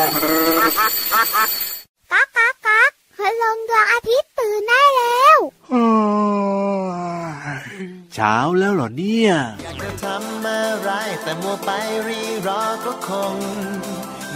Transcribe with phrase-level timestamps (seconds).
[0.00, 0.06] กั
[2.24, 5.38] กกักกักพลงดวงอาทิตย์ตื่นได้แล้ว
[8.14, 9.32] เช้าแล้วเหรอเนี่ย
[9.62, 10.90] อยากจะทำอะไร
[11.22, 11.70] แต่มัวไป
[12.06, 13.34] รีรอก็คง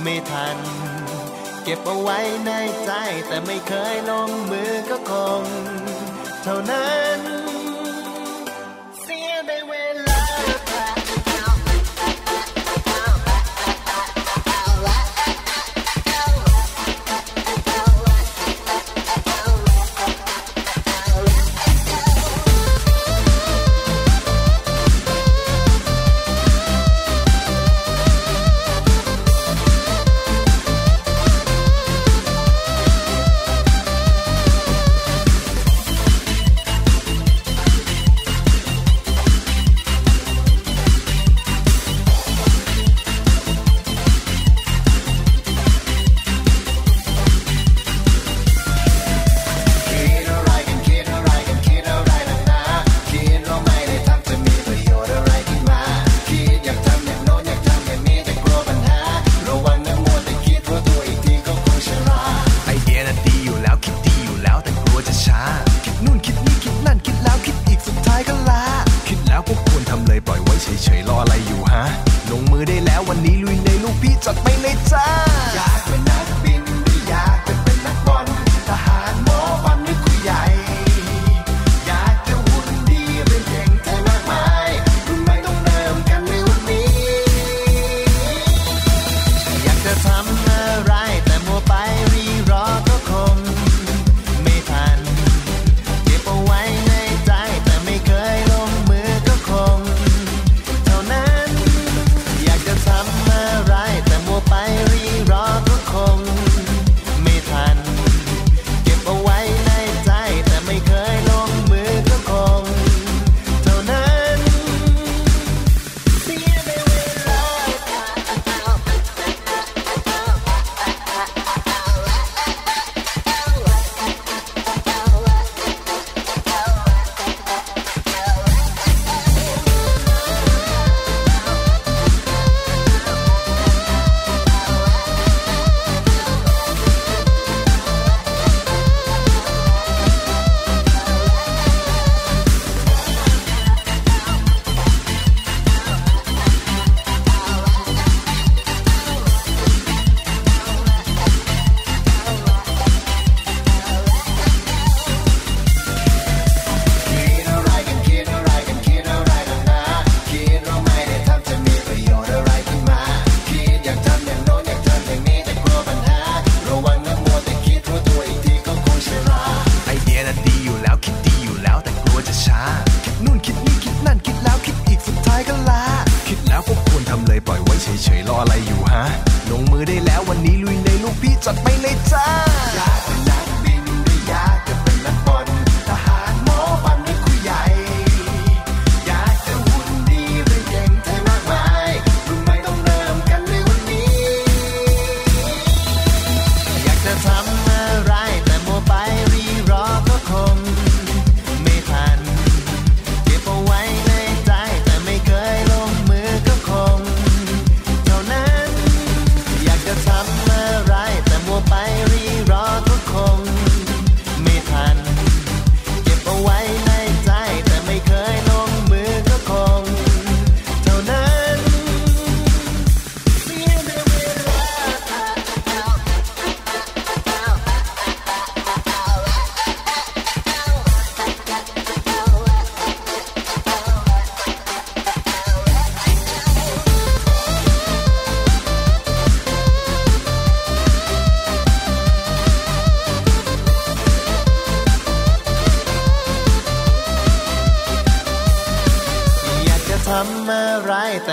[0.02, 0.58] ไม่ทัน
[1.64, 2.50] เก็บเอาไว้ใน
[2.84, 2.90] ใจ
[3.26, 5.42] แต่ไม่เคยลงมือก็คง
[6.42, 7.18] เท่านั้น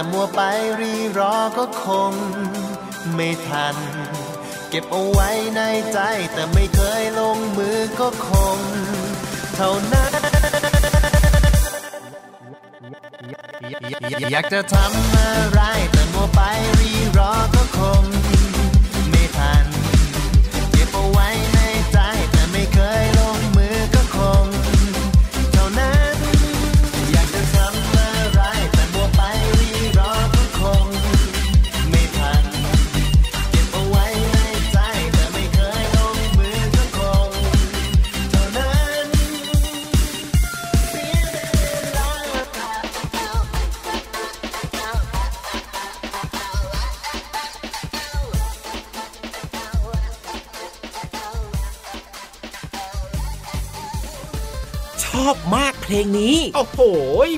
[0.01, 0.41] แต่มัวไป
[0.81, 2.13] รีรอก็คง
[3.15, 3.75] ไม่ทัน
[4.69, 5.61] เก็บเอาไว้ใน
[5.93, 5.99] ใจ
[6.33, 8.57] แต่ไม่เคยลงมือก็คง
[9.55, 10.11] เท่านั้น
[14.33, 15.61] อยากจะทำอะไร
[15.91, 16.41] แต่มัวไป
[16.79, 18.03] รีรอก็คง
[19.09, 19.65] ไม่ทัน
[20.71, 21.59] เก็บเอาไว้ใน
[21.91, 21.99] ใจ
[22.31, 23.20] แต่ไม่เคยล
[55.27, 56.79] อบมาก เพลงนี้โอ้โห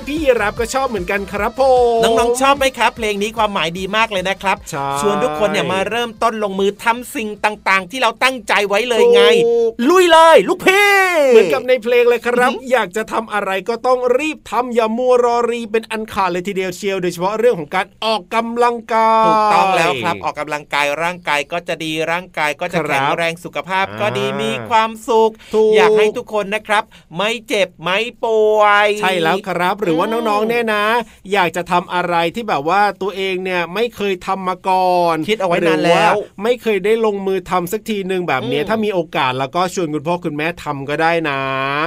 [0.08, 1.62] พี่รับก็ชอบเหมือนกันครับผ
[1.98, 10.94] มน้องๆชอบไหมครับ เพลงนี้ความหมายดีมากเลยนะครับใช่ชวนทุกคนเนี่ยมาเริ่มต้นลงมือทำสิ่งต่างๆ ที่เราตั้งใจไว้เลยไงถูกลุยเลย ลูกพี่
[11.32, 26.84] เหมือนกับในเพลงเลยครับ อยากจะทำอะไรก็ต้องรีบทำอย่ามัวรอรีเป็นอันขาดเลยทีเดียวเชียว โดยเฉพาะเรื่องของการออกกำลังกายถูกต้องแล้วครับออกกำลังกายร่างกายก็จะดีร่างกายก็จะครับแข็งแรงสุขภาพก็ดีอ่ามีมีความสุขถูกอยากให้ทุกคนนะครับ
[27.16, 28.33] ไม่เจ็บไม่ป่วย
[29.00, 30.84] ใช่แล้วครับ หรือว่าน้องๆเนี่ยนะ
[31.32, 41.40] อยากจะทำอะไรที่แบบว่าตัวเองเนี่ยไม่เคยทำมาก่อนคิดเอาไว้หรืนานแล้ว ไม่เคยได้ลงมือทำสักทีหนึ่งแบบเนี้ยอืมถ้ามีโอกาสแล้วก็ชวนคุณพ่อคุณแม่ทำก็ได้นะ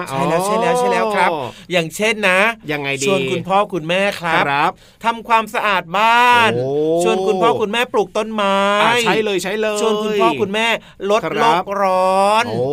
[0.09, 2.39] ใช่แล้วใช่แล้วใช่แล้วครับอ๋ออย่างเช่นนะ
[2.71, 4.71] ยังไงดีชวนคุณพ่อคุณแม่คครัรับ
[5.05, 6.69] ทำความสะอาดบ้านโอ้
[7.03, 10.67] ชวนคุณพ่อคุณแม่ปลูกต้นไม้อะใช่เลยใช่เลยชวนคุณพ่อคุณแม่
[11.09, 12.67] ลดครับโลกร้อนโอ้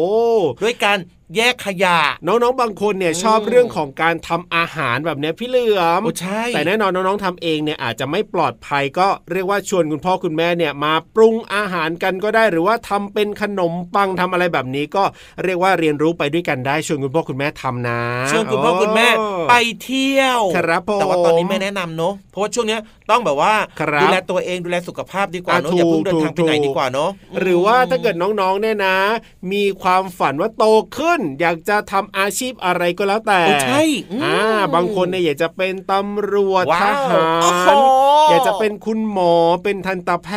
[0.62, 0.98] ด้วยการ
[1.36, 15.04] แยกขยะ น้องๆ บางคนเนี่ยอืมชอบเรื่องของการทำอาหารแบบเนี้ยพี่เหลือมโอ้ใช่แต่แน่นอนน้องๆทำเองเนี่ยอาจจะไม่ปลอดภัยก็เรียกว่าชวนคุณพ่อคุณแม่เนี่ยมาปรุงอาหารกันก็ได้หรือว่าทำเป็นขนมปังทำอะไรแบบนี้ก็
[15.44, 18.00] เรียกว่าเรียนรู้ไปด้วยกันได้ชวนคุณพ่อคุณแม่ทำนะ
[18.30, 27.10] ชวนคุณพ่อคุณแม่โอ้ไปเที่ยวครับผมแต่ว่าตอนนี้ไม่แนะนำเนอะเพราะว่าช่วงเนี้ยต้องแบบว่าครับดูแลตัวเองดูแลสุขภาพดีกว่าเนอะอะอย่าเพิ่งเดินถูกทางไปไหนถูกดีกว่าเนอะ
[27.40, 28.96] หรือว่าถ้าเกิดน้องๆเนี่ยนะ
[29.52, 30.64] มีความฝันว่าโต
[30.98, 33.82] ขึ้นอยากจะทำอาชีพอะไรก็แล้วแต่โอ้ใช่
[34.12, 34.38] อืมอ่า
[34.74, 37.70] บางคนเนี่ยอยากจะเป็นตำรวจว้าทวหาโอ้โหร
[38.30, 39.34] อยากจะเป็นคุณหมอ
[39.64, 40.28] เป็นทันตแพ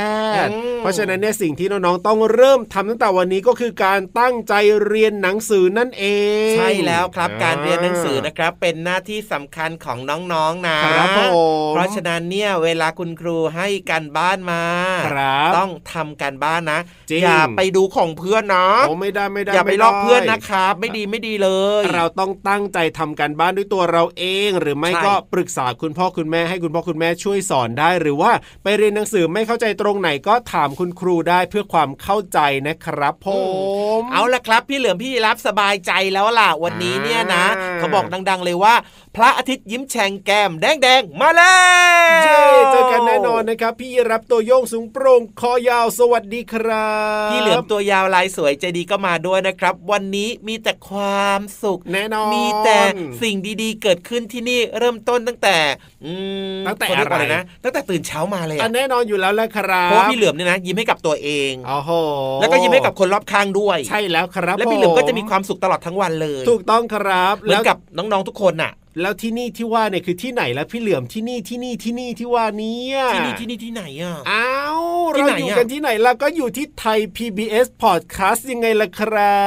[0.46, 4.54] ทย์อืมเพราะฉะนั้นเนี่ยสิ่งที่น้องๆต้องเริ่มทำตั้งแต่วันนี้ก็คือการตั้งใจ
[4.86, 6.06] เรียนหนังสือนั่นเอ
[6.52, 9.98] ง ใช่แล้วครับอ่าการเรียนหนังสือนะครับ เป็นหน้าที่สำคัญของ
[10.34, 11.32] น้องๆนะครับผม
[11.70, 14.64] เพราะฉะนั้นเนี่ยเวลาคุณครูให้การบ้านมา
[15.08, 16.80] ครับต้องทำการบ้านนะ
[17.10, 21.50] จริงอย่าไปดูของเพื่อนนะโอ้ไม่ได้ไม่ได้อย่าไปม่ด้ลอกเพื่อนนะครับไม่ดีไม่ดีเล
[21.82, 28.32] ย เราต้องตั้งใจทำการบ้านด้วยตัวเราเอง หรือไม่ใช่ก็ปรึกษาคุณพ่อคุณแม่ให้คุณพ่อคุณแม่ช่วยสอนได้ หรือว่า
[28.64, 33.28] ไปเรียนหนังสือไม่เข้าใจตรงไหนก็ถามคุณครูได้เพื่อความเข้าใจนะครับผ
[34.00, 38.74] มเอาละครับ พี่เหลือมพี่รับสบายใจแล้วล่ะวันนี้เนี่ยนะอ่าเขาบอกดัง ๆ เลยว่า
[39.18, 42.40] พระอาทิตย์ยิ้มแฉ่งแก้มแดงๆ มาแล้วเย้
[42.72, 46.92] เจอกันแน่นอนนะครับ พี่รับตัวโยงสูงโปร่งคอยาวสวัสดีครั
[47.28, 52.80] บ พี่เหลือมตัวยาวลายสวยใจดีก็มาด้วยนะครับ วันนี้มีแต่ความสุขแน่นอนมีแต่
[53.22, 55.56] สิ่งดีๆ เกิดขึ้นที่นี่เริ่มต้นตั้งแต่
[56.06, 56.14] อื
[56.54, 61.92] มตั้งแต่เขาเรียกว่าอะไรนะตั้งแต่ตื่นเช้ามาเลยอัอะนแน่นอนอยู่แล้วแหละครับเพราะว่าพี่เหลือมเนี่ยนะยิ้มให้กับตัวเองโอ้โห
[62.42, 72.84] แล้วก็ยิ้มให้กับคนรอบข้างด้วย ใช่แล้วครับ และพี่เหลือมก็จะมีผความสุขตลอดทั้งวันเลย ถูกต้องครับเหมือนกับน้องๆทุกคนน่ะ แล้วที่นี่ที่ว่าเนี่ยคือที่ไหนแล้วพี่เหลือมที่นี่ที่นี่ที่นี่ที่ว่านี้
[73.14, 74.82] ที่นี่ที่นี่ที่ไหนอะอ้าว
[75.16, 79.40] ที่เราไหนอยู่อะกันที่ไหนล่ะก็อยู่ที่ไทย PBS Podcast ยังไงล่ะครั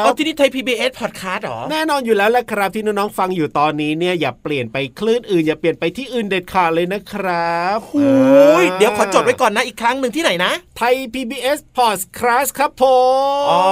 [0.00, 12.84] บเอาที่นี่ไทย PBS Podcast หรอแน่นอนอยู่แล้วแหละครับที่น้องๆฟังอยู่ตอนนี้เนี่ยอย่าเปลี่ยนไปคลื่นอื่นอย่าเปลี่ยนไปที่อื่นเด็ดขาดเลยนะครับโอ้ยเดี๋ยวขอจดไว้ก่อนนะอีกครั้งหนึ่งที่ไหนนะไทย PBS Podcast ครับผ
[13.44, 13.62] มอ๋อ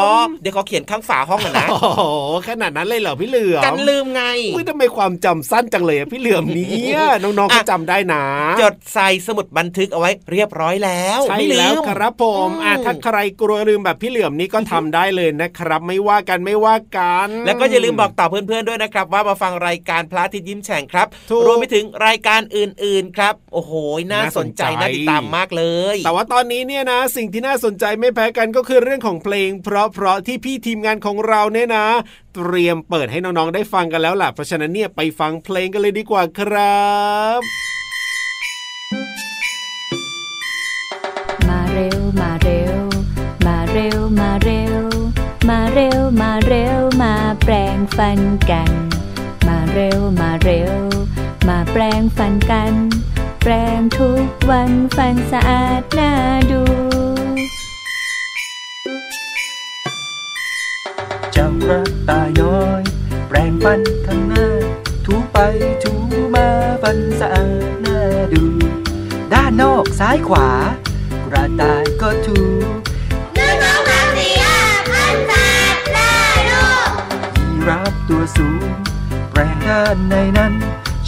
[0.42, 2.02] เดี๋ยวขอเขียนข้างฝาห้องกันนะโอ้โห
[2.48, 4.22] ขนาดนั้นเลยเหรอพี่เหลือมกันลืมไง
[4.54, 8.24] อุ้ยทำไมความจำสั้นจังเลยอะพี่เหลือมเนี่ยน้องๆก็อะจำได้นะ
[8.62, 23.72] จดใส่สมุดบันทึกเอาไว้เรียบร้อยแล้วใช่ไม่ลืแล้วมครับผมอืมอะถ้าใครกลัวลืมแบบพี่เหลือมนี่ก็ทำได้เลยนะครับ ไม่ว่ากันไม่ว่ากัน แล้วก็อย่าลืมบอกต่อเพื่อนๆด้วยนะครับ ว่ามาฟังรายการพระอาทิตย์ยิ้มแฉ่งครับถูกรวมไปถึงรายการอื่นๆครับ โอ้โห
[24.12, 25.64] น่าน่าสสนนใจใจน่าติดตามมากเล
[25.94, 29.68] ย แต่ว่าตอนนี้เนี่ยนะ สิ่งที่น่าสนใจไม่แพ้กันก็คือเรื่องของเพลง เพ
[30.02, 31.86] ราะๆที่พี่ทีมงานของเราเนี่ยนะ
[32.34, 36.88] เตรียมเปิดให้น้องๆได้ฟังกันแล้วล่ะ เพราะฉะนั้นเนี่ยไปฟังเพลงกันเลยดีกว่าครั
[37.38, 37.40] บ
[41.48, 42.78] มาเร็วมาเร็ว
[43.46, 44.76] มาเร็วมาเร็ว
[45.48, 48.20] มาเร็วมาเร็วมาแปลงฟัน
[48.50, 48.70] กัน
[49.48, 50.74] มาเร็วมาเร็ว
[51.48, 52.74] มาแปลงฟันกัน
[53.42, 56.12] แปลงทุกวันฟันสะอาดน่า
[56.50, 56.62] ดู
[61.60, 62.82] เจ้ากระตายน้อย
[63.28, 64.46] แปรงฟันข้างหน้า
[65.04, 65.38] ถูไป
[65.82, 65.92] ถู
[66.34, 66.48] มา
[66.82, 68.00] ฟันสะอาดน่า
[68.32, 68.44] ดู
[69.32, 70.48] ด้านนอกซ้ายขวา
[71.26, 72.40] กระต่ายก็ถู
[73.34, 74.60] หนึ่งสองสามสี่ห้า
[74.92, 75.32] พันแป
[75.74, 76.14] ดได้
[76.50, 76.90] ลูก
[77.38, 78.70] ยีราฟตัวสูง
[79.30, 80.54] แปรงด้านในนั้น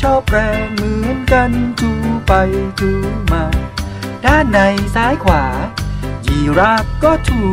[0.01, 1.91] ชอบแปรงเหมือนกันถู
[2.27, 2.33] ไป
[2.81, 2.91] ถู
[3.33, 3.45] มา
[4.25, 4.61] ด้านใน
[4.95, 5.45] ซ้ายขวา
[6.27, 7.45] ยีราฟก็ถู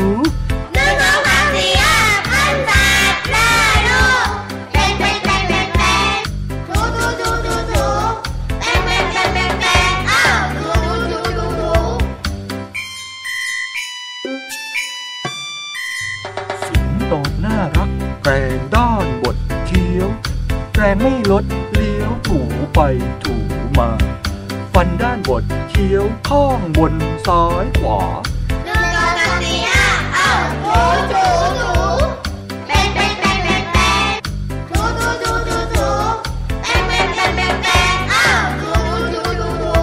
[18.48, 20.10] งโตน่ารักแปรงด้านบดเคี้ยว
[20.75, 22.39] แรงไม่ลดเลี้ยวถู
[22.74, 22.79] ไป
[23.24, 23.36] ถู
[23.77, 23.89] มา
[24.74, 26.93] ฟันด้านบนเคี้ยวข้องบน
[27.27, 28.01] ซ้ายขวา
[28.65, 30.31] หนึ่งสองสามสี่ห้าเอ้า
[30.65, 30.79] ถู
[31.12, 31.25] ถู
[31.60, 31.74] ถู
[32.67, 34.13] เป็นเป็นเป็นเป็นเป็น
[34.69, 35.89] ถูถูถูถูถู
[36.63, 38.27] เป็นเป็นเป็นเป็นเป็นเอ้า
[38.62, 39.75] ถูถูถูถูถู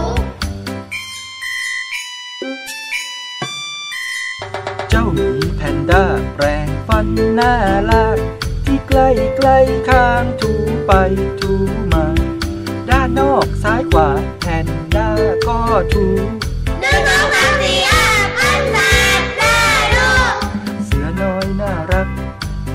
[4.91, 7.53] เจ้าหมีแพนด้าแปรงฟันหน้า
[7.91, 8.05] ลา
[8.97, 10.53] กที่ใกล้ใกล้ข้างถู
[10.87, 10.93] ไป
[11.41, 11.53] ถู
[11.93, 12.07] มา
[12.91, 14.09] ด้านนอกซ้ายขวา
[14.41, 15.11] แพนด้า
[15.49, 15.59] ก็
[15.95, 16.07] ถู
[16.81, 18.07] หนึ่งสองสามสี่ห้า
[18.39, 19.59] พันสามได้
[19.97, 20.35] ลูก
[20.87, 22.09] เสือน้อยน่ารัก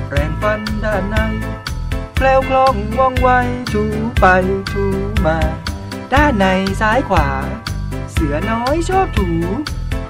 [0.07, 1.17] แปรงฟันด้านใน
[2.15, 3.29] แคล้วคล่องว่องไว
[3.73, 3.83] ถู
[4.19, 4.25] ไป
[4.73, 4.85] ถู
[5.25, 5.37] มา
[6.13, 6.45] ด้านใน
[6.81, 7.27] ซ้ายขวา
[8.11, 9.29] เสือน้อยชอบถู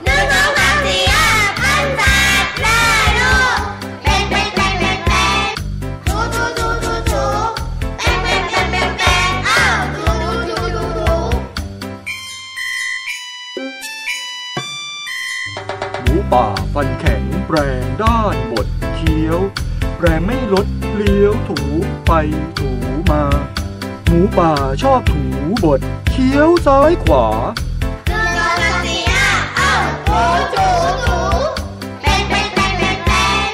[0.04, 1.30] หนึ่งสองสามสี่ห้า
[1.62, 2.82] พันสามได้
[3.20, 3.71] ลูก
[16.34, 19.40] ป่าฟันแข็งแปรงด้านบดเคี้ยว
[19.98, 21.60] แปรงไม่ลดเลี้ยวถู
[22.08, 22.12] ไป
[22.58, 22.70] ถู
[23.12, 23.24] มา
[24.06, 25.22] หมูป่าชอบถู
[25.64, 27.26] บดเคี้ยวซ้ายขวา
[28.08, 29.74] หนึ่งสองสาสีอ้าเอ้า
[30.10, 30.22] ถู
[30.56, 30.68] ถู
[31.06, 31.20] ถู
[32.02, 33.48] เป็นเป็นเป็นเป็นเป็น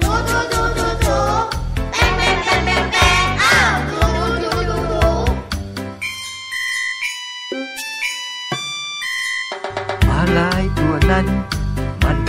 [0.00, 1.18] ถูถูถูถูถู
[1.94, 3.56] เป็นเป็นเป็นเป็นเป็นอ้า
[3.90, 5.04] ถูถูถูถูถู
[10.08, 11.26] มาลายตัวนั้น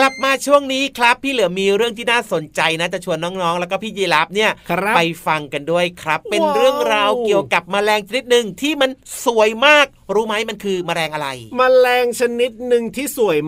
[0.00, 8.90] กลับมาช่วงนี้ครับ พี่เหลือมีเรื่องที่น่าสนใจนะ จะชวนน้องๆ แล้วก็พี่ยีรับเนี่ยครับไปฟังกันด้วยครับ เป็นว้าวเรื่องราวเกี่ยวกับแมลงชนิดหนึ่งที่มัน
[9.24, 11.28] สวยมาก รู้ไหมมันคือแมลงอะไร
[11.60, 13.38] มแมลงชนิดหนึ่งที่สวย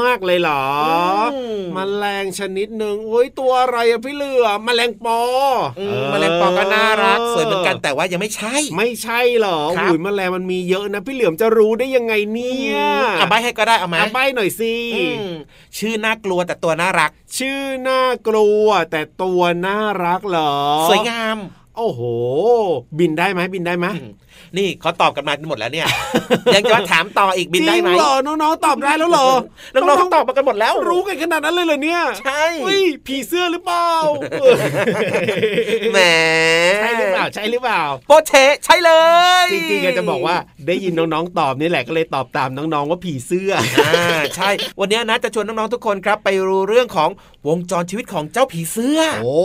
[0.00, 0.64] มาก ๆ เลยเหรอ
[1.34, 1.36] อ
[1.76, 5.20] มมแมลงชนิดหนึ่งโอ้ยตัวอะไรอะพี่เหลือมแมลงปอ
[5.80, 12.76] อืมแมลงปอก็น่ารัก สวยเหมือนกันแต่ว่ายังไม่ใช่ ไม่ใช่เหรอครับอุ้ยแมลงมันมีเยอะนะพี่เหลือมจะรู้ได้ยังไงเนี่ย
[13.20, 15.32] อะใบให้ก็ได้เอาไหมอะใบหน่อยสิอืม
[15.78, 20.54] ชื่อน่ากลัวแต่ตัวน่ารัก ชื่อน่ากลัวแต่ตัวน่ารักเหรอ
[20.90, 21.38] สวยงาม
[21.76, 22.00] โอ้โห
[22.98, 24.12] บินได้ไหมบินได้ไหมอืม
[24.58, 25.88] นี่เขาตอบกันมาหมดแล้วเนี่ย
[26.54, 29.28] ยังจะมาถามต่ออีกบินได้ไหมจริงเหรอน้องๆตอบได้แล้วเหรอ
[29.74, 33.88] น้องๆเขาตอบมากันหมดแล้ว รู้กันขนาดนั้นเลยเหรอเนี่ย ใช่เฮ้ยผีเสื้อหรือเปล่า
[35.92, 35.98] แหม
[36.82, 38.32] ใช่หรือเปล่าใช่หรือเปล่าโปเช
[38.64, 38.92] ใช่เล
[39.44, 40.36] ย จริงๆอะจะบอกว่า
[40.66, 43.52] ได้ยินน้องๆตอบนี่แหละก็เลยตอบตามน้องๆว่าผีเสื้อ
[43.86, 44.50] อ่าใช่
[44.80, 47.10] วันนี้นะจะชวนน้องๆทุกคนครับ ไปรู้เรื่องของ
[47.48, 49.36] วงจรชีวิตของเจ้าผีเสื้อ โอ้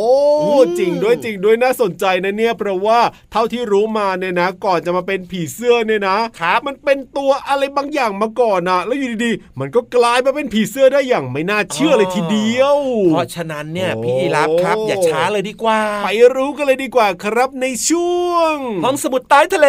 [0.41, 2.99] อืมจริงด้วยจริงด้วยน่าสนใจนะเนี่ยเพราะว่า
[3.31, 12.77] เท่าที่รู้มาเนี่ยนะ ก่อนจะมาเป็นผีเสื้อเนี่ยนะครับมันเป็นตัวอะไรบางอย่างมาก่อนนะแล้วอยู่ดีๆ มันก็กลายมาเป็นผีเสื้อได้อย่างไม่น่าเชื่อเลยทีเดียว
[13.11, 19.67] เพราะฉะนั้นเนี่ยโอ้พี่ยีรับครับ อย่าช้าเลยดีกว่า ไปรู้กันเลยดีกว่าครับในช่วงห้องสมุดใต้ทะเล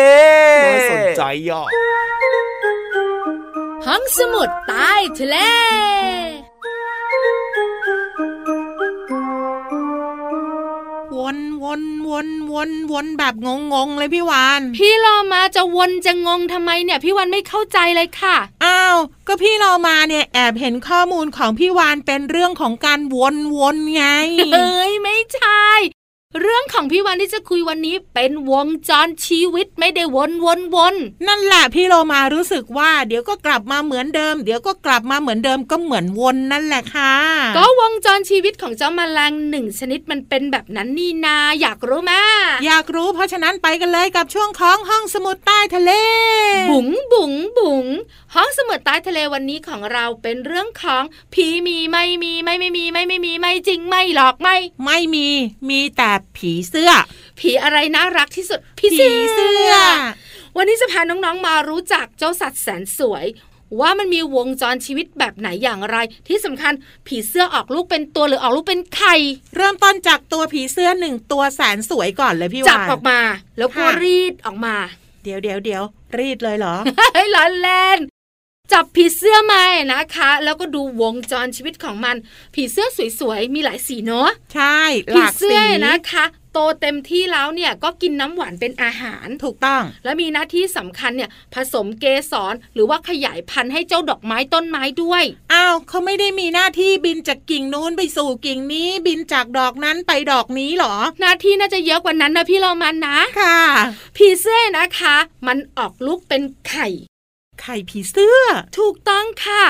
[0.66, 1.66] น่าสนใจอะ
[3.86, 5.36] ห้องสมุดใต้ทะเล
[11.68, 24.04] วนวนวนวนวนแบบงงงๆเลยพี่วานพี่เรามาจะวนจะงงทำไมเนี่ยพี่วันไม่เข้าใจเลยค่ะ อ้าว ก็พี่เรามาเนี่ยแอบเห็นข้อมูลของพี่วานเป็นเรื่องของการวนวนๆไง
[24.54, 25.68] เอ้ยไม่ใช่
[26.40, 30.94] เรื่องของพี่วันที่จะคุยวันนี้เป็นวงจรชีวิตไม่ได้วนวนวน
[31.28, 37.14] นั่นแหละพี่โลมารู้สึกว่าเดี๋ยวก็กลับมาเหมือนเดิม เดี๋ยวก็กลับมาเหมือนเดิมก็เหมือนวนนั่นแหละค่ะ
[37.56, 42.12] ก็วงจรชีวิตของเจ้าแมลงหนึ่งชนิดมันเป็นแบบนั้นนี่นาอยากรู้ไหม
[42.66, 45.92] อยากรู้เพราะฉะนั้นไปกันเลยกับช่วงของห้องสมุดใต้ทะเล
[46.70, 47.86] บุ๋งบุ๋งบุ๋ง
[48.34, 51.02] ห้องสมุดใต้ทะเลวันนี้ของเราเป็นเรื่องของ
[51.34, 55.28] ผีมีไม่มีไม่ไม่มีไม่ไม่มีไม่จริงไม่หลอกไม่ ไม่มี
[55.68, 56.90] มีแต่ผีเสื้อ
[57.38, 59.72] ผีอะไรน่ารักที่สุดผีผีเสื้อ
[60.56, 63.26] วันนี้จะพาน้องๆมารู้จักเจ้าสัตว์แสนสวย
[63.80, 65.96] ว่ามันมีวงจรชีวิตแบบไหนอย่างไร
[66.28, 66.72] ที่สำคัญ
[67.06, 69.14] ผีเสื้อออกลูกเป็นตัวหรือออกลูกเป็นไข่
[69.56, 73.20] เริ่มต้นจากตัวผีเสื้อหนึ่งตัวแสนสวยก่อนเลยพี่จับวานออกมา
[73.58, 74.74] แล้วก็ค่ะรีดออกมา
[75.22, 75.82] เดี๋ยวเดี๋ยวเดี๋ยว
[76.18, 76.76] รีดเลยเหรอ
[77.14, 77.98] เฮ้ยล้อเล่น
[78.72, 82.16] จับผีเสื้อมานะคะ แล้วก็ดูวงจรชีวิตของมัน
[82.54, 82.86] ผีเสื้อ
[83.20, 84.80] สวยๆ มีหลายสีเนาะใช่
[85.12, 103.58] หผีลากเสื้สีอนะคะโตโตเต็มที่แล้วเนี่ยก็กินน้ำหวานเป็นอาหารถูกต้อง และมีหน้าที่สำคัญเนี่ยผสมเกสรหรือว่าขยายพันธุ์ให้เจ้าดอกไม้ต้นไม้ด้วยอ้าวเขาไม่ได้มีหน้าที่บินจากกิ่งนู้นไปสู่กิ่งนี้ บินจากดอกนั้นไปดอกนี้หรอ หน้าที่น่าจะเยอะกว่านั้นนะพี่เรามันนะค่ะ
[104.16, 106.88] ผีเสื้อนะคะ มันออกลูกเป็นไข่
[107.62, 108.40] ไข่ผีเสื้อ
[108.78, 109.62] ถูกต้องค่ะ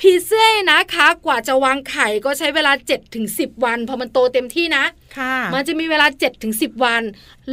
[0.00, 4.84] ผีเสื้อนะคะ กว่าจะวางไข่ก็ใช้เวลา7ถึง10วันพอมันโตเต็มที่นะ
[5.18, 7.02] ค่ะมันจะมีเวลา7ถึง10วัน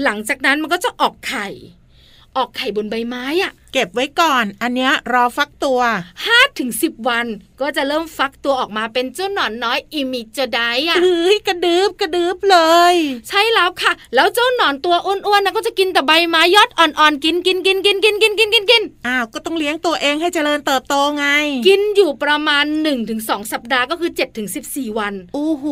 [0.03, 1.47] หลังจากนั้นมันก็จะออกไข่
[2.37, 5.79] ออกไข่บนใบไม้อะเก็บไว้ก่อน อันเนี้ยรอฟักตัว
[6.25, 7.25] ห้าถึงสิบวัน
[7.61, 12.57] ก็จะเริ่มฟักตัวออกมาเป็นเจ้าหนอนน้อยอิมิจไดอะเฮ้ยกระดึบกระดึบเล
[12.93, 12.95] ย
[13.29, 21.25] ใช่แล้วค่ะ แล้วเจ้าหนอนตัวอ้วนๆนะก็จะกินแต่ใบไม้ยอดอ่อนๆกินกินกินกินกินกินกินกินกินอ้าวก็ต้องเลี้ยงตัวเองให้เจริญเติบโตไง
[21.67, 22.65] กินอยู่ประมาณ
[23.07, 25.65] 1-2 สัปดาห์ก็คือ7ถึง14 วันโอ้โห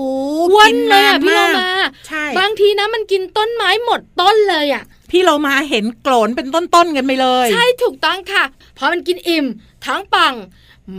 [0.58, 1.72] วักินนเลยนานอะพี่โลมากมา
[2.08, 8.44] ใช่บางทีนะมันกินต้นไม้หมดต้นเลยอะ พี่เรามาเห็นโกรนเป็นต้นๆกันไปเลย ใช่ถูกต้องค่ะ
[8.77, 9.46] พอมันกินอิ่ม
[9.86, 10.36] ทั้งปัง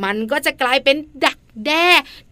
[0.04, 1.87] มันก็จะกลายเป็นดักแด้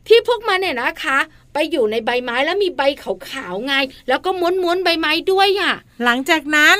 [0.09, 1.19] ที่พวกมันเนี่ยนะคะ
[1.53, 3.75] ไปอยู่ในใบไม้แล้วมีใบขาวๆไง
[4.09, 6.79] แล้วก็ม้วนๆใบไม้ด้วยอะ หลังจากนั้น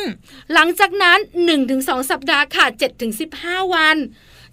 [0.55, 1.19] หลังจากนั้น
[1.65, 2.67] 1-2 สัปดาห์ค่ะ
[3.21, 3.97] 7-15 วัน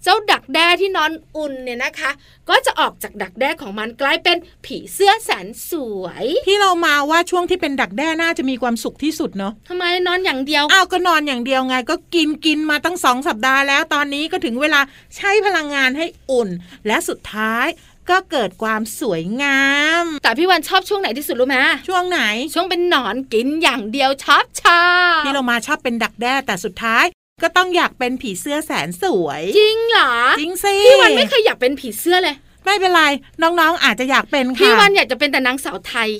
[0.04, 2.10] เจ้าดักแด้ที่นอนอุ่นเนี่ยนะคะ
[2.48, 14.80] ก็จะออกจากดักแด้ของมันกลายเป็นผีเสื้อแสนสวยพี่เรามาว่าช่วงที่เป็นดักแด้น่าจะมีความสุขที่สุดเนาะทำไมนอนอย่างเดียวอ้าวก็นอนอย่างเดียวไง ก็กินกินมาตั้งสองสัปดาห์แล้วตอนนี้ก็ถึงเวลา
[15.16, 16.48] ใช้พลังงานให้อุ่น
[16.86, 17.66] และสุดท้าย
[18.10, 19.62] ก็เกิดความสวยงา
[20.02, 21.56] ม แต่พี่วันชอบช่วงไหนที่สุดรู้ไหม
[21.88, 22.20] ช่วงไหน
[22.54, 24.80] ช่วงเป็นหนอนกินอย่างเดียวชอบชา
[25.24, 27.04] พี่เรามาชอบเป็นดักแด้แต่สุดท้าย
[27.42, 33.04] ก็ต้องอยากเป็นผีเสื้อแสนสวย จริงเหรอ จริงสิพี่วันไม่เคยอยากเป็นผีเสื้อเลย ไม่เป็นไร
[33.42, 36.10] น้องๆอาจจะอยากเป็นค่ะ พี่วันอยากจะเป็นแต่นางสาวไทย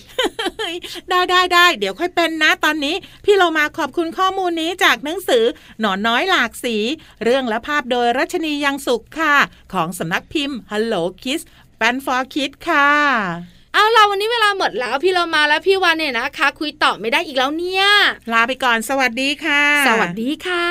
[1.09, 5.45] ได้ได้ได้เดี๋ยวค่อยเป็นนะ ตอนนี้ พี่เรามาขอบคุณข้อมูลนี้จากหนังสือ
[5.81, 6.77] หนอนน้อยหลากสี
[7.25, 9.35] เรื่องและภาพโดยรัชนียังสุขค่ะ
[9.73, 11.43] ของสำนักพิมพ์ Hello Kids
[11.77, 17.85] แปนฟอร์คิดค่ะ เอาล่ะวันนี้เวลาหมดแล้วพี่เรามาแล้วพี่วันเนี่ยนะคะ คุยต่อไม่ได้อีกแล้วเนี่ย
[18.33, 20.69] ลาไปก่อนสวัสดีค่ะ สวัสดีค่ะ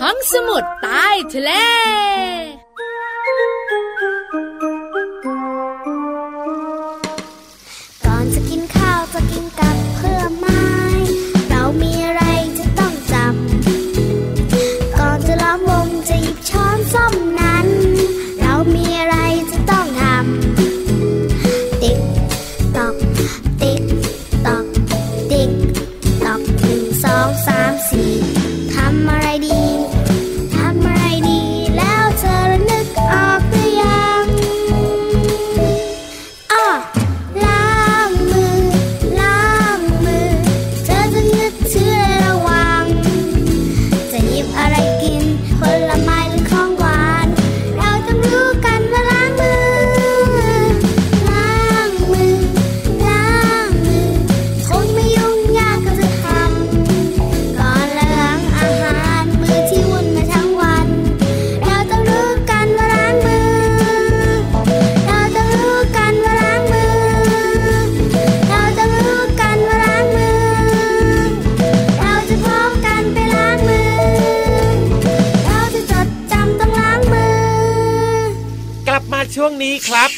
[0.00, 1.52] ห้องสมุดใต้ทะเล
[79.62, 80.10] นี้ครับ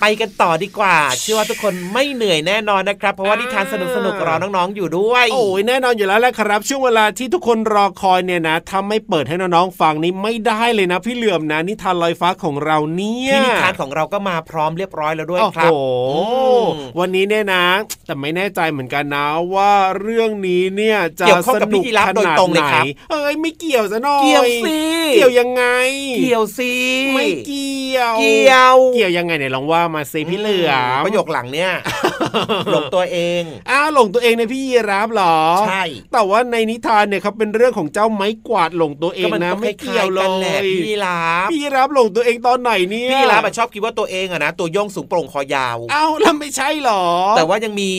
[0.00, 15.72] ไปกันต่อดีกว่า เชื่อว่าทุกคนไม่เหนื่อยแน่นอนนะครับ เพราะว่านิทานสนุกสนุกๆรอน้องๆอยู่ด้วย โอ้ยแน่นอนอยู่แล้วแหละครับ ช่วงเวลาที่ทุกคนรอคอยเนี่ยนะถ้าไม่เปิดให้น้องๆฟังนี่ไม่ได้เลยนะ พี่เหลื่อมนะนิทานลอยฟ้าของเราเนี่ยที่นิทานของเราก็มาพร้อมเรียบร้อยแล้วด้วยโอ้คโหรับ
[16.72, 17.64] มวันนี้เนี่ยนะ
[18.06, 24.78] แต่ไม่แน่ใจเหมือนกันนะว่าเรื่องนี้เนี่ยจะเกี่ยวข้องกับสนุพี่ยีราฟขโดยนาดตรงเลยไหนครับเอ้ยไม่เกี่ยวซะหน่อยเกี่ยวสิ
[25.14, 25.64] เกี่ยวยังไง
[26.18, 26.72] เกี่ยวสิ
[27.14, 30.72] ไม่เกี่ยว เกี่ยว เกี่ยวยังไงไหนลองว่ามาสิพี่เหลือ
[31.02, 31.72] มประโยคหลังเนี่ย
[32.70, 35.36] หลงตัวเองอ้าวหลงตัวเองในพี่ยีราฟเหรอ
[35.68, 47.04] ใช่แต่ว่าในนิทานเนี่ยเขาเป็นเรื่องของเจ้าไม้กวาดหลงตัวเอก็งมันนะก็คไม่ล้าเกี่ยยวๆเลกันแหละยพี่ยีราฟพี่ยีราฟหลงตัวเองตอนไหนเนี่ยพี่ยีราฟอะชอบคิดว่าตัวเองอะนะตัวโยงสูงโปร่งคอยาวเอ้าแล้วไม่ใช่เหรอ
[47.36, 47.90] แต่ว่ายังมี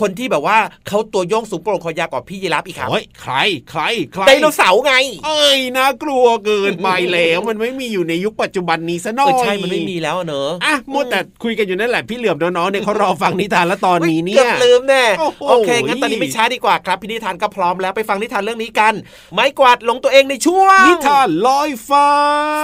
[0.00, 0.58] คนที่แบบว่า
[0.88, 3.34] เขาตัวโยงสูงโปร่งคอยาวกว่าพี่ยีราฟอีกครับโอ้ยใคร
[3.70, 3.82] ใคร
[4.12, 4.94] ใครไดโนเสาร์ไง
[5.26, 18.94] เอ้ยน่ากลัวเกินไปแล้วมันไม่มีอยู่ในยุคปัจจุบันนี้ซะหน่อเอยอใช่มันไม่มีแล้วอะเนอะอะมัวแต่คุยกันอยู่นั่นแหละพี่เหลื่อมน้องๆเนี่ยเขารอฟังนิทานแล้วตอนนี้เนี่เกืยอบลืมแน่โอ้โหโอเคงั้นตอนนี้ไม่ช้าดีกว่าครับพี่นิทานก็พร้อมแล้วไปฟังนิทานเรื่องนี้กัน
[19.32, 22.08] ไม้กวาดหลงตัวเองในช่วงนิทานลอยฟ้า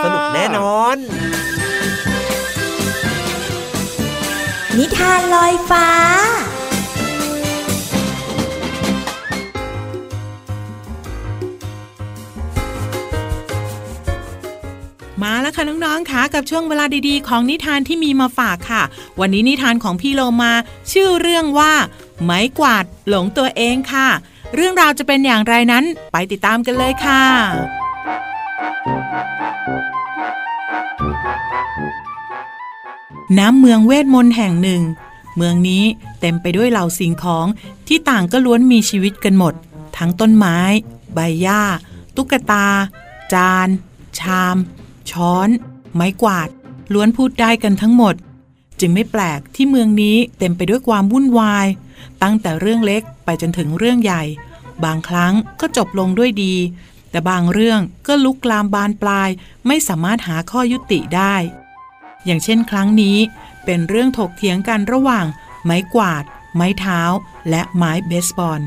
[0.04, 0.96] สนุกแน่นอน
[4.78, 5.88] นิทานลอยฟ้า
[15.24, 18.82] มาแล้วค่ะน้องๆค่ะกับช่วงเวลาดีๆ ของนิทานที่มีมาฝากค่ะ
[19.20, 20.52] วันนี้นิทานของพี่โลมา
[20.92, 21.72] ชื่อเรื่องว่า
[22.22, 24.08] ไม้กวาดหลงตัวเองค่ะ
[24.54, 27.22] เรื่องราวจะเป็นอย่างไรนั้นไปติดตามกันเลยค่ะ
[33.38, 34.82] น้ำเมืองเวทมนต์แห่งหนึ่ง
[35.37, 35.84] เมืองนี้
[36.20, 37.46] เต็มไปด้วยเหล่าสิ่งของ
[37.88, 39.54] ที่ต่างก็ล้วนมีชีวิตกันหมด
[39.96, 40.58] ทั้งต้นไม้
[41.14, 41.62] ใบหญ้า
[42.16, 42.66] ตุ๊กตา
[43.32, 43.68] จาน
[44.18, 44.56] ชาม
[45.10, 45.48] ช้อน
[45.94, 46.48] ไม้กวาด
[46.92, 48.14] ล้วนพูดได้กันทั้งหมด
[48.80, 51.66] จึงไม่แปลกที่เมืองนี้เต็มไปด้วยความวุ่นวาย
[52.22, 54.22] ตั้งแต่เรื่องเล็กไปจนถึงเรื่องใหญ่
[54.84, 56.54] บางครั้งก็จบลงด้วยดี
[57.10, 59.28] แต่บางเรื่องก็ลุกลามบานปลาย
[59.66, 61.34] ไม่สามารถหาข้อยุติได้
[62.24, 63.18] อย่างเช่นครั้งนี้
[63.64, 65.26] เป็นเรื่องถกเถียงกันระหว่าง
[65.64, 66.24] ไม้กวาด
[66.56, 67.00] ไม้เท้า
[67.50, 68.60] และไม้เบสบอล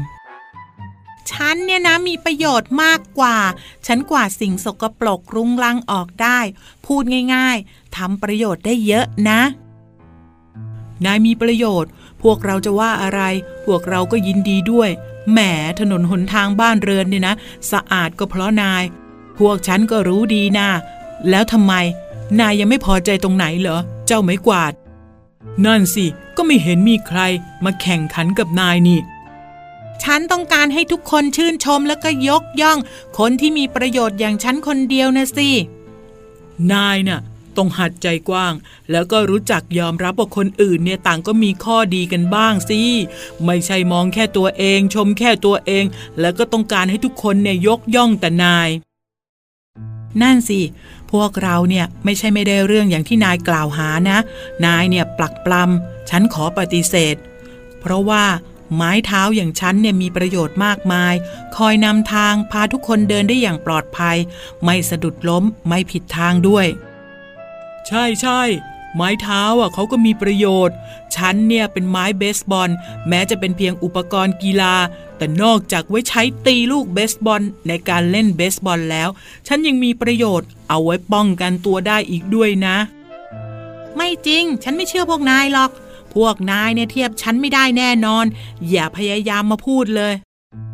[1.32, 3.38] ฉันเนี่ยนะมีประโยชน์มากกว่า
[3.88, 6.40] ฉันกว่าสิ่งสกปรกรุงรังออกได้
[6.86, 7.04] พูด
[7.36, 9.42] ง่ายๆทำประโยชน์ได้เยอะนะ
[11.06, 13.22] นายมีประโยชน์ พวกเราจะว่าอะไร
[13.66, 14.90] พวกเราก็ยินดีด้วย
[15.32, 15.40] แหม
[15.80, 17.36] ถนนหนทางบ้านเรือนเนี่ยนะ
[17.72, 18.84] สะอาดก็เพราะนาย
[19.40, 20.70] พวกฉันก็รู้ดีนะ
[21.30, 21.74] แล้วทำไม
[22.40, 24.74] นายยังไม่พอใจตรงไหนเหรอ เจ้าไม้กวาด
[25.66, 26.06] นั่นสิ
[26.38, 27.20] ก็ไม่เห็นมีใคร
[27.64, 29.00] มาแข่งขันกับนายนี่
[30.04, 32.80] ฉันต้องการให้ทุกคนชื่นชมแล้วก็ยกย่อง
[33.18, 35.50] คนที่มีประโยชน์อย่างฉันคนเดียวนะสิ
[36.72, 37.22] นายน่ะ
[37.58, 38.54] ต้องหัดใจกว้าง
[38.92, 42.82] แล้วก็รู้จักยอมรับว่าคนอื่นเนี่ยต่างก็มีข้อดีกันบ้างสิ
[43.46, 45.86] ไม่ใช่มองแค่ตัวเอง ชมแค่ตัวเอง
[46.20, 48.70] แล้วก็ต้องการให้ทุกคนเนี่ยยกย่องแต่นาย
[50.22, 50.60] นั่นสิ
[51.12, 54.18] พวกเราเนี่ยไม่ใช่ไม่ได้เรื่องอย่างที่นายกล่าวหานะ
[54.66, 57.16] นายเนี่ยปลักปลำฉันขอปฏิเสธ
[57.80, 58.24] เพราะว่า
[58.76, 61.14] ไม้เท้าอย่างฉันเนี่ยมีประโยชน์มากมาย
[61.58, 64.18] คอยนำทางพาทุกคนเดินได้อย่างปลอดภัย
[64.64, 66.68] ไม่สะดุดล้มไม่ผิดทางด้วย
[67.88, 68.42] ใช่ใช่
[68.96, 70.76] ไม้เท้าอะเขาก็มีประโยชน์
[71.16, 72.70] ฉันเนี่ยเป็นไม้เบสบอล
[73.08, 74.76] แม้จะเป็นเพียงอุปกรณ์กีฬา
[75.18, 79.10] แต่นอกจากไว้ใช้ตีลูกเบสบอลในการเล่นเบสบอลแล้ว
[79.48, 82.78] ฉันยังมีประโยชน์ เอาไว้ป้องกันตัวได้อีกด้วยนะ
[83.96, 85.72] ไม่จริง ฉันไม่เชื่อพวกนายหรอก
[86.18, 88.26] พวกนายเนี่ยเทียบฉันไม่ได้แน่นอน
[88.70, 90.14] อย่าพยายามมาพูดเลย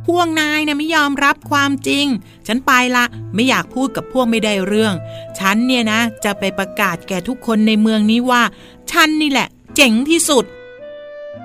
[0.07, 2.05] พวกนายเนี่ยไม่ยอมรับความจริง
[2.47, 4.93] ฉันไปละไม่อยากพูดกับพวกไม่ได้เรื่อง
[5.39, 8.41] ฉันเนี่ยนะ จะไปประกาศแก่ทุกคนในเมืองนี้ว่า
[8.91, 10.45] ฉันนี่แหละ เจ๋งที่สุด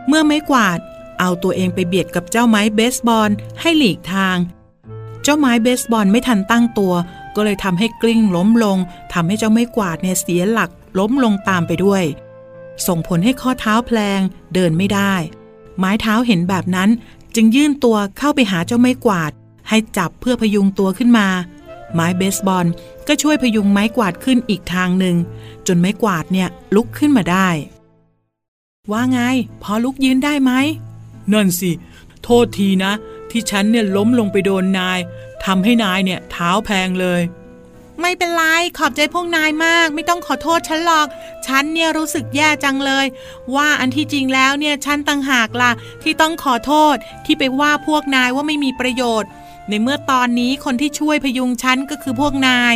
[0.08, 0.78] เมื่อไม้กวาด
[1.20, 3.30] เอาตัวเองไปเบียดกับเจ้าไม้เบสบอล
[3.60, 4.36] ให้หลีกทาง
[5.22, 6.94] เจ้าไม้เบสบอลไม่ทันตั้งตัว
[7.36, 8.78] ก็เลยทำให้กลิ้งล้มลง
[9.12, 12.04] ทำให้เจ้าไม้กวาดเนี่ยเสียหลักล้มลงตามไปด้วย
[12.86, 14.20] ส่งผลให้ข้อเท้าแพลง
[14.54, 15.14] เดินไม่ได้
[15.78, 16.90] ไม้เท้าเห็นแบบนั้น
[17.34, 19.32] จึงยื่นตัวเข้าไปหาเจ้าไม้กวาด
[19.68, 21.28] ให้จับเพื่อพยุงตัวขึ้นมา
[21.94, 22.66] ไม้เบสบอล
[23.06, 25.16] ก็ช่วยพยุงไม้กวาดขึ้นอีกทางหนึ่ง
[25.66, 27.48] จนไม้กวาดเนี่ยลุกขึ้นมาได้
[28.90, 29.20] ว่าไง
[29.62, 30.52] พอลุกยืนได้ไหม
[31.32, 31.70] นั่นสิ
[32.22, 32.92] โทษทีนะ
[33.30, 34.98] ที่ฉันเนี่ยล้มลงไปโดนนาย
[35.44, 37.20] ทำให้นายเนี่ยเท้าแพงเลย
[38.00, 38.42] ไม่เป็นไร
[38.78, 41.06] ขอบใจพวกนายมาก ไม่ต้องขอโทษฉันหรอก
[41.46, 43.06] ฉันเนี่ยรู้สึกแย่จังเลย
[43.54, 45.70] ว่าอันที่จริงแล้วเนี่ยฉันต่างหากล่ะ
[46.02, 49.28] ที่ต้องขอโทษที่ไปว่าพวกนายว่าไม่มีประโยชน์
[49.68, 52.74] ในเมื่อตอนนี้คนที่ช่วยพยุงฉันก็คือพวกนาย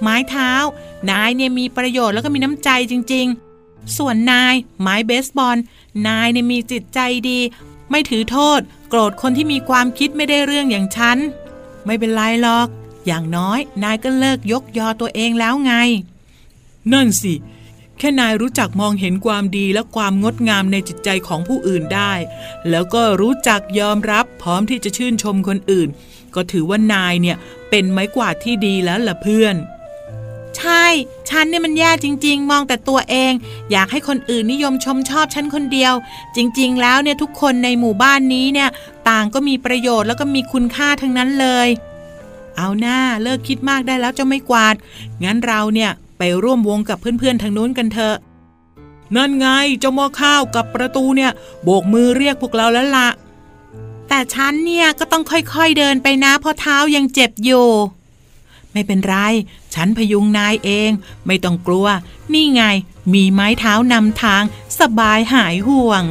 [0.00, 0.52] ไม้เท้า
[1.10, 3.26] นายเนี่ยมีประโยชน์แล้วก็มีน้ำใจจริง
[3.60, 5.56] ๆ ส่วนนายไม้เบสบอล
[6.08, 7.40] นายเนี่ยมีจิตใจดี
[7.90, 11.18] ไม่ถือโทษ โกรธคนที่มีความคิดไม่ได้เรื่องอย่างฉัน
[11.86, 12.68] ไม่เป็นไรหรอก
[13.06, 15.74] อย่างน้อยนายก็เลิกยกยอตัวเองแล้วไง
[16.92, 17.34] นั่นสิ
[17.98, 22.12] แค่นายรู้จักมองเห็นความดีและความงดงามในจิตใจของผู้อื่นได้
[22.70, 25.88] แล้วก็รู้จักยอมรับพร้อมที่จะชื่นชมคนอื่น
[26.34, 27.36] ก็ถือว่านายเนี่ย
[27.70, 29.56] เป็นไม้กวาดที่ดีแล้วล่ะเพื่อน
[30.56, 30.86] ใช่
[31.28, 33.32] ฉันเนี่ยมันแย่จริง ๆ มองแต่ตัวเอง
[33.72, 35.94] อยากให้คนอื่นนิยมชมชอบฉันคนเดียว
[36.36, 38.68] จริง ๆ แล้วเนี่ยทุกคนในหมู่บ้านนี้เนี่ย
[39.08, 41.68] ต่างก็มีประโยชน์แล้วก็มีคุณค่าทั้งนั้นเลย
[42.56, 44.74] เอาหน้าเลิกคิดมากได้แล้วเจ้าไม่กวาด
[45.24, 48.16] งั้นเราเนี่ยไปร่วมวงกับเพื่อนๆทางนู้นกันเถอะ
[49.16, 49.46] นั่นไง
[49.80, 53.08] เจ้าหม้อข้าวกับประตูเนี่ย โบกมือเรียกพวกเราแล้วละ
[54.08, 57.68] แต่ฉันเนี่ยก็ต้องค่อยๆเดินไปนะเพราะเท้ายังเจ็บอยู่
[58.72, 59.16] ไม่เป็นไร
[59.74, 60.90] ฉันพยุงนายเอง
[61.26, 61.86] ไม่ต้องกลัว
[62.32, 62.62] นี่ไง
[63.12, 64.42] มีไม้เท้านำทาง
[64.80, 66.04] สบายหายห่วง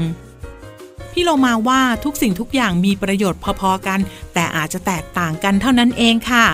[1.14, 4.00] พี่โลมาว่าทุกสิ่งทุกอย่างมีประโยชน์พอๆกัน
[4.34, 6.46] แต่อาจจะแตกต่างกันเท่านั้นเองค่ะ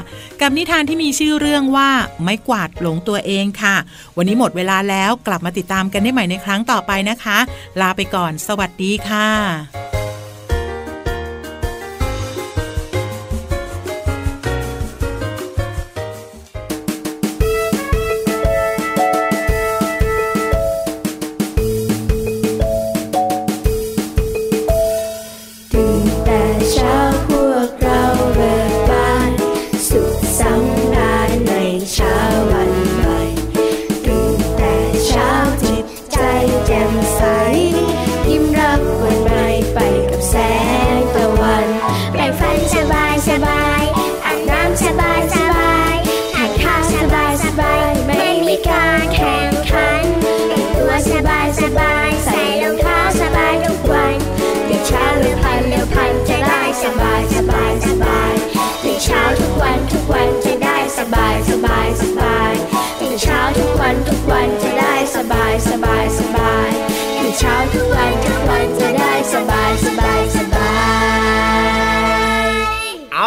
[0.41, 1.89] กับนิทานที่มีชื่อเรื่องว่า
[2.21, 3.75] ไม้กวาดหลงตัวเองค่ะ
[4.17, 7.37] วันนี้หมดเวลาแล้วกลับมาติดตามกันได้ใหม่ในครั้งต่อไปนะคะ
[7.81, 9.98] ลาไปก่อน สวัสดีค่ะ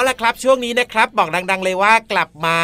[0.09, 2.61] ละครับช่วงนี้นะครับ บอกดัง ๆ เลยว่ากลับมา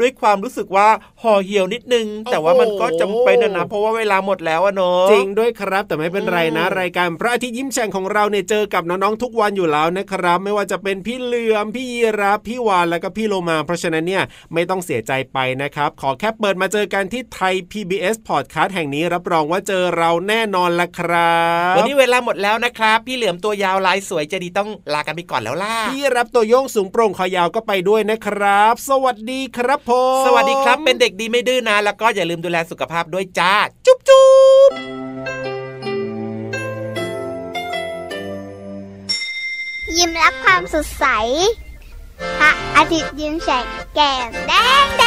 [0.00, 0.88] ด้วยความรู้สึกว่า
[1.22, 14.22] ห่อเหี่ยวนิดนึง แต่ว่ามันก็จำเป็นนะนะเพราะว่าเวลาหมดแล้วอะเนอะจริงด้วยครับแต่ไม่เป็นไรนะอืมรายการพระอาทิตย์ยิ้มแฉ่งของเราเนี่ยเจอกับน้องๆทุกวันอยู่แล้วนะครับ ไม่ว่าจะเป็นพี่เหลือมพี่ยีรับพี่วานแล้วก็พี่โลมา เพราะฉะนั้นเนี่ย
[14.54, 21.38] ไม่ต้องเสียใจไปนะครับ ขอแค่เปิดมาเจอกันที่ไทย PBS Podcast แห่งนี้รับรองว่าเจอเราแน่นอนละครั
[21.72, 33.54] บวันนี้เวลาหมดแล้วนะครับ พี่เหลือมตัวยาวลายสวยใจะดีต้องลากันไปก่อนแล้วล่ะพี่รับตัวโยงสูงโปร่งคอยาวก็ไปด้วยนะครับ สวัสดีครับผมสวัสดีครับเป็นเด็กดีไม่ดื้อนะ แล้วก็อย่าลืมดูแลสุขภาพด้วยจ้า
[33.86, 34.26] จุ๊บจุ๊
[34.68, 34.70] บ
[39.96, 41.06] ยิ้มรับความสดใส
[42.38, 44.52] พระอาทิตย์ยิ้มแฉกแก้มแด
[44.84, 45.04] งแด